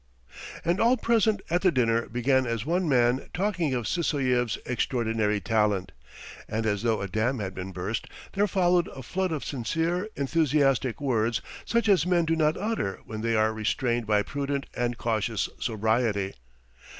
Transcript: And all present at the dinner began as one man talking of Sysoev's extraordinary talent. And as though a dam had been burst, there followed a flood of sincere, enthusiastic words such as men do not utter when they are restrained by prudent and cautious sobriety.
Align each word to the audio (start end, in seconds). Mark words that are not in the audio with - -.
And 0.65 0.79
all 0.79 0.97
present 0.97 1.43
at 1.51 1.61
the 1.61 1.71
dinner 1.71 2.09
began 2.09 2.47
as 2.47 2.65
one 2.65 2.89
man 2.89 3.29
talking 3.35 3.75
of 3.75 3.85
Sysoev's 3.87 4.57
extraordinary 4.65 5.39
talent. 5.39 5.91
And 6.49 6.65
as 6.65 6.81
though 6.81 7.01
a 7.01 7.07
dam 7.07 7.37
had 7.37 7.53
been 7.53 7.71
burst, 7.71 8.07
there 8.33 8.47
followed 8.47 8.87
a 8.95 9.03
flood 9.03 9.31
of 9.31 9.45
sincere, 9.45 10.09
enthusiastic 10.15 10.99
words 10.99 11.39
such 11.65 11.87
as 11.87 12.07
men 12.07 12.25
do 12.25 12.35
not 12.35 12.57
utter 12.57 13.01
when 13.05 13.21
they 13.21 13.35
are 13.35 13.53
restrained 13.53 14.07
by 14.07 14.23
prudent 14.23 14.65
and 14.75 14.97
cautious 14.97 15.49
sobriety. 15.59 16.33